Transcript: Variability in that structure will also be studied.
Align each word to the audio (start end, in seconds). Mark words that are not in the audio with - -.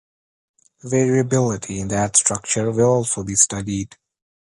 Variability 0.81 1.79
in 1.79 1.89
that 1.89 2.15
structure 2.17 2.71
will 2.71 2.89
also 2.89 3.23
be 3.23 3.35
studied. 3.35 3.95